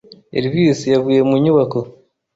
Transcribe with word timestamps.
Elvis 0.37 0.79
yavuye 0.93 1.19
mu 1.29 1.35
nyubako. 1.43 1.79